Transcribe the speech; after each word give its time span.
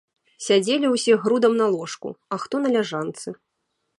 Сядзелі 0.45 0.87
ўсе 0.93 1.17
грудам 1.25 1.53
на 1.61 1.67
ложку, 1.75 2.09
а 2.37 2.41
хто 2.47 2.55
на 2.65 2.69
ляжанцы. 2.79 3.29